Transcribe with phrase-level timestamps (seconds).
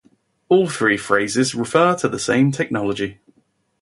[0.49, 3.19] All three phrases refer to the same technology.